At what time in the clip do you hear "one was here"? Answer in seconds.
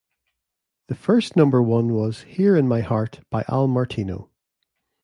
1.61-2.55